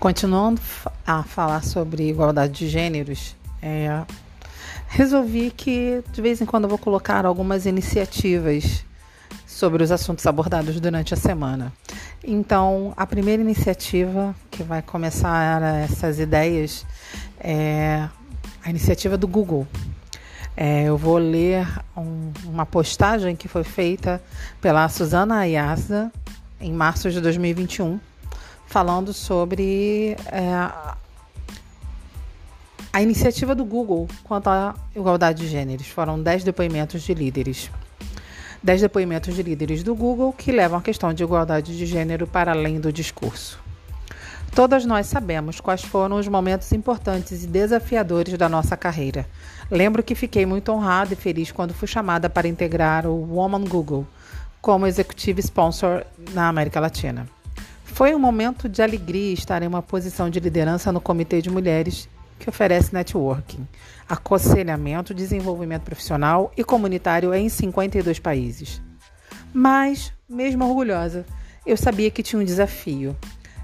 [0.00, 0.62] Continuando
[1.06, 4.00] a falar sobre igualdade de gêneros, é,
[4.88, 8.82] resolvi que de vez em quando eu vou colocar algumas iniciativas
[9.46, 11.70] sobre os assuntos abordados durante a semana.
[12.24, 16.86] Então, a primeira iniciativa que vai começar essas ideias
[17.38, 18.08] é
[18.64, 19.68] a iniciativa do Google.
[20.56, 24.18] É, eu vou ler um, uma postagem que foi feita
[24.62, 26.10] pela Suzana Ayasa
[26.58, 28.00] em março de 2021
[28.70, 30.70] falando sobre é,
[32.92, 35.88] a iniciativa do Google quanto à igualdade de gêneros.
[35.88, 37.68] Foram 10 depoimentos de líderes.
[38.62, 42.52] 10 depoimentos de líderes do Google que levam a questão de igualdade de gênero para
[42.52, 43.58] além do discurso.
[44.54, 49.26] Todas nós sabemos quais foram os momentos importantes e desafiadores da nossa carreira.
[49.68, 54.06] Lembro que fiquei muito honrada e feliz quando fui chamada para integrar o Woman Google
[54.60, 57.26] como executive sponsor na América Latina.
[58.00, 62.08] Foi um momento de alegria estar em uma posição de liderança no Comitê de Mulheres
[62.38, 63.68] que oferece networking,
[64.08, 68.80] aconselhamento, desenvolvimento profissional e comunitário em 52 países.
[69.52, 71.26] Mas, mesmo orgulhosa,
[71.66, 73.14] eu sabia que tinha um desafio: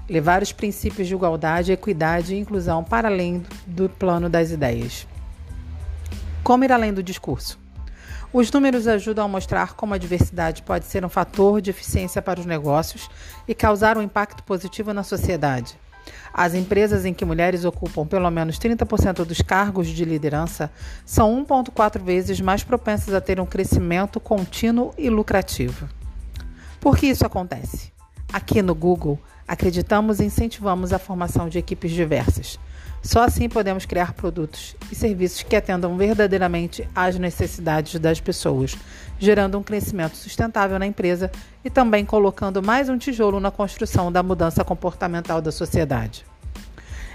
[0.07, 5.07] levar os princípios de igualdade, equidade e inclusão para além do plano das ideias.
[6.43, 7.57] Como ir além do discurso?
[8.33, 12.39] Os números ajudam a mostrar como a diversidade pode ser um fator de eficiência para
[12.39, 13.09] os negócios
[13.47, 15.79] e causar um impacto positivo na sociedade.
[16.33, 20.69] As empresas em que mulheres ocupam pelo menos 30% dos cargos de liderança
[21.05, 25.87] são 1,4 vezes mais propensas a ter um crescimento contínuo e lucrativo.
[26.81, 27.91] Por que isso acontece?
[28.31, 32.59] Aqui no Google, acreditamos e incentivamos a formação de equipes diversas.
[33.01, 38.75] Só assim podemos criar produtos e serviços que atendam verdadeiramente às necessidades das pessoas,
[39.19, 41.31] gerando um crescimento sustentável na empresa
[41.63, 46.25] e também colocando mais um tijolo na construção da mudança comportamental da sociedade.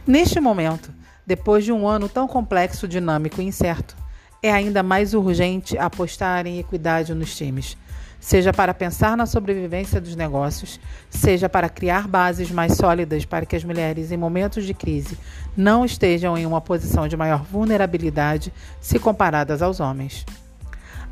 [0.06, 0.90] Neste momento,
[1.26, 3.96] depois de um ano tão complexo, dinâmico e incerto,
[4.42, 7.76] é ainda mais urgente apostar em equidade nos times
[8.22, 10.78] seja para pensar na sobrevivência dos negócios,
[11.10, 15.18] seja para criar bases mais sólidas para que as mulheres, em momentos de crise,
[15.56, 20.24] não estejam em uma posição de maior vulnerabilidade se comparadas aos homens.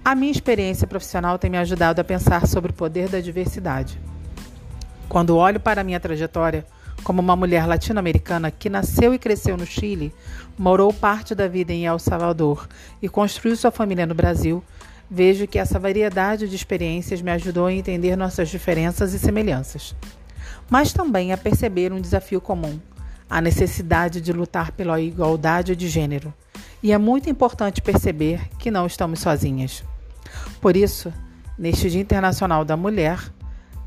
[0.05, 4.01] A minha experiência profissional tem me ajudado a pensar sobre o poder da diversidade.
[5.09, 6.65] Quando olho para a minha trajetória
[7.03, 10.15] como uma mulher latino-americana que nasceu e cresceu no Chile,
[10.57, 12.69] morou parte da vida em El Salvador
[13.03, 14.63] e construiu sua família no Brasil,
[15.11, 19.97] Vejo que essa variedade de experiências me ajudou a entender nossas diferenças e semelhanças,
[20.71, 22.79] mas também a perceber um desafio comum,
[23.29, 26.33] a necessidade de lutar pela igualdade de gênero.
[26.81, 29.83] E é muito importante perceber que não estamos sozinhas.
[30.61, 31.13] Por isso,
[31.59, 33.21] neste Dia Internacional da Mulher,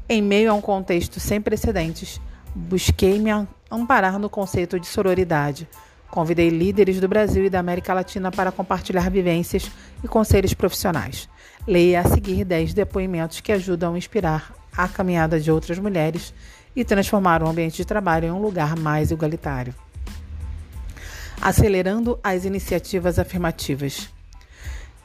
[0.10, 2.20] em meio a um contexto sem precedentes,
[2.54, 3.30] busquei me
[3.72, 5.70] amparar no conceito de sororidade,
[6.13, 9.72] Convidei líderes do Brasil e da América Latina para compartilhar vivências
[10.03, 11.28] e conselhos profissionais.
[11.68, 16.31] Leia a seguir 10 depoimentos que ajudam a inspirar a caminhada de outras mulheres
[16.75, 19.74] e transformar o ambiente de trabalho em um lugar mais igualitário.
[21.41, 24.07] Acelerando as iniciativas afirmativas.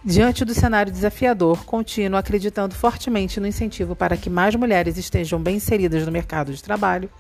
[0.04, 5.56] Diante do cenário desafiador, continuo acreditando fortemente no incentivo para que mais mulheres estejam bem
[5.56, 7.10] inseridas no mercado de trabalho,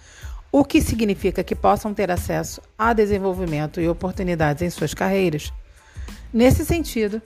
[0.50, 5.52] o que significa que possam ter acesso a desenvolvimento e oportunidades em suas carreiras.
[6.32, 7.20] Nesse sentido,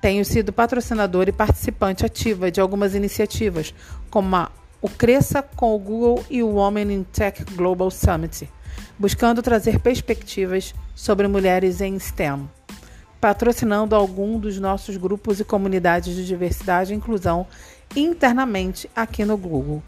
[0.00, 3.72] tenho sido patrocinadora e participante ativa de algumas iniciativas,
[4.10, 4.50] como a,
[4.82, 8.48] o Cresça com o Google e o Women in Tech Global Summit,
[8.98, 12.48] buscando trazer perspectivas sobre mulheres em STEM,
[13.20, 17.46] patrocinando algum dos nossos grupos e comunidades de diversidade e inclusão
[17.96, 19.82] internamente aqui no Google,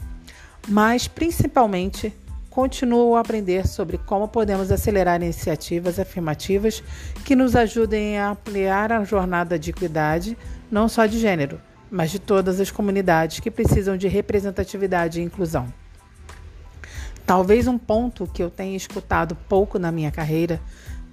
[0.67, 2.13] mas principalmente
[2.57, 6.83] continuo a aprender sobre como podemos acelerar iniciativas afirmativas
[7.23, 10.39] que nos ajudem a ampliar a jornada de equidade,
[10.71, 15.71] não só de gênero, mas de todas as comunidades que precisam de representatividade e inclusão.
[17.27, 20.59] Talvez um ponto que eu tenha escutado pouco na minha carreira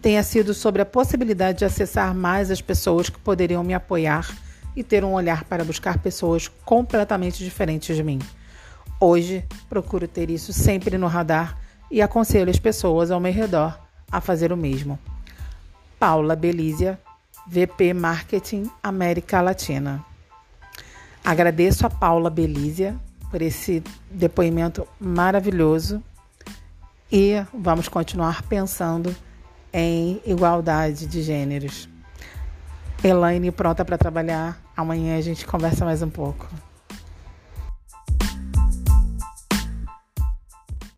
[0.01, 4.33] tenha sido sobre a possibilidade de acessar mais as pessoas que poderiam me apoiar
[4.77, 8.19] e ter um olhar para buscar pessoas completamente diferentes de mim
[9.05, 11.57] Hoje, procuro ter isso sempre no radar
[11.91, 13.77] e aconselho as pessoas ao meu redor
[14.09, 14.97] a fazer o mesmo.
[15.99, 16.97] Paula Belízia,
[17.45, 20.05] VP Marketing América Latina.
[21.21, 22.95] Agradeço a Paula Belízia
[23.29, 26.01] por esse depoimento maravilhoso
[27.11, 29.13] e vamos continuar pensando
[29.73, 31.89] em igualdade de gêneros.
[33.03, 34.61] Elaine pronta para trabalhar.
[34.77, 36.47] Amanhã a gente conversa mais um pouco.